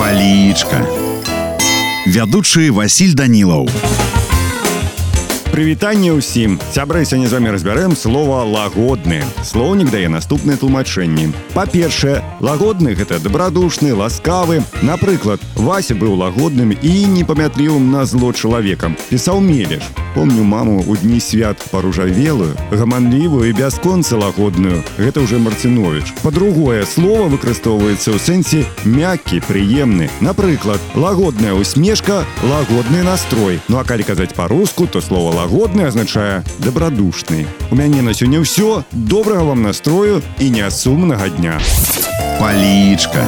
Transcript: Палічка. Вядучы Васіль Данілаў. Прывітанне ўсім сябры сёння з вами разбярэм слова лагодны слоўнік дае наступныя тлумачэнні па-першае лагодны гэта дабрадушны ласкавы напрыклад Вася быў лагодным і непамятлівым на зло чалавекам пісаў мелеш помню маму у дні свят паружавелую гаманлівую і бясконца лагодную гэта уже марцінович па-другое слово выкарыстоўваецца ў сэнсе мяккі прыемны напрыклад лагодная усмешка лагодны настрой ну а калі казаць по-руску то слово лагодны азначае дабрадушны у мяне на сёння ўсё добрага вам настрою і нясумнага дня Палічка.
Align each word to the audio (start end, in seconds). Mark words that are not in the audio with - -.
Палічка. 0.00 0.84
Вядучы 2.06 2.70
Васіль 2.70 3.14
Данілаў. 3.14 3.68
Прывітанне 5.56 6.12
ўсім 6.12 6.60
сябры 6.74 7.08
сёння 7.08 7.30
з 7.30 7.32
вами 7.32 7.48
разбярэм 7.48 7.96
слова 7.96 8.44
лагодны 8.44 9.24
слоўнік 9.40 9.88
дае 9.88 10.12
наступныя 10.12 10.60
тлумачэнні 10.60 11.32
па-першае 11.56 12.20
лагодны 12.44 12.92
гэта 12.92 13.16
дабрадушны 13.24 13.96
ласкавы 13.96 14.60
напрыклад 14.84 15.40
Вася 15.56 15.96
быў 15.96 16.20
лагодным 16.20 16.76
і 16.76 16.92
непамятлівым 17.08 17.88
на 17.88 18.04
зло 18.04 18.36
чалавекам 18.36 19.00
пісаў 19.08 19.40
мелеш 19.40 19.88
помню 20.12 20.44
маму 20.44 20.84
у 20.84 20.96
дні 20.96 21.20
свят 21.20 21.56
паружавелую 21.70 22.52
гаманлівую 22.68 23.48
і 23.48 23.56
бясконца 23.56 24.20
лагодную 24.20 24.84
гэта 25.00 25.24
уже 25.24 25.40
марцінович 25.40 26.12
па-другое 26.20 26.84
слово 26.84 27.32
выкарыстоўваецца 27.32 28.12
ў 28.12 28.20
сэнсе 28.20 28.60
мяккі 28.84 29.40
прыемны 29.48 30.12
напрыклад 30.20 30.84
лагодная 30.92 31.56
усмешка 31.56 32.28
лагодны 32.44 33.00
настрой 33.08 33.60
ну 33.68 33.80
а 33.80 33.84
калі 33.88 34.04
казаць 34.04 34.36
по-руску 34.36 34.84
то 34.84 35.00
слово 35.00 35.39
лагодны 35.40 35.88
азначае 35.88 36.44
дабрадушны 36.58 37.46
у 37.70 37.74
мяне 37.74 38.02
на 38.02 38.14
сёння 38.14 38.40
ўсё 38.40 38.84
добрага 38.92 39.44
вам 39.52 39.62
настрою 39.62 40.22
і 40.38 40.50
нясумнага 40.50 41.28
дня 41.28 41.60
Палічка. 42.40 43.24